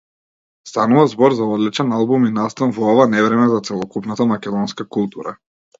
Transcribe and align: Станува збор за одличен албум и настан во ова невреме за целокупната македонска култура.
Станува 0.69 1.03
збор 1.11 1.35
за 1.41 1.49
одличен 1.57 1.93
албум 1.99 2.27
и 2.31 2.33
настан 2.39 2.75
во 2.79 2.91
ова 2.95 3.07
невреме 3.15 3.47
за 3.55 3.61
целокупната 3.69 4.31
македонска 4.35 4.93
култура. 4.99 5.39